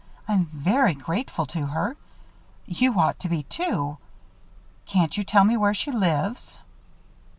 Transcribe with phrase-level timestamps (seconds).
[0.27, 1.95] I'm very grateful to her.
[2.65, 3.99] You ought to be too.
[4.87, 6.57] Can't you tell me where she lives?"